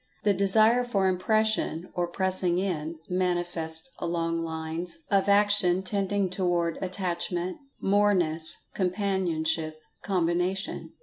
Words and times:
The 0.23 0.33
Desire 0.33 0.83
for 0.83 1.07
Impression 1.07 1.91
(or 1.93 2.07
pressing 2.07 2.57
in) 2.57 2.97
manifests 3.07 3.91
along 3.99 4.41
lines 4.43 4.97
of 5.11 5.29
action 5.29 5.83
tending 5.83 6.27
toward 6.27 6.79
Attachment, 6.81 7.59
Moreness, 7.79 8.57
Companionship, 8.73 9.79
Combination. 10.01 10.93